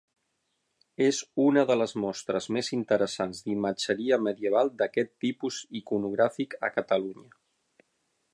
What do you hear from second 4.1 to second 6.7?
medieval d'aquest tipus iconogràfic